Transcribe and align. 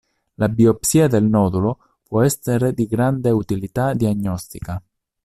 La 0.41 0.47
biopsia 0.49 1.07
del 1.07 1.25
nodulo 1.29 1.99
può 2.01 2.23
essere 2.23 2.73
di 2.73 2.87
grande 2.87 3.29
utilità 3.29 3.93
diagnostica. 3.93 4.81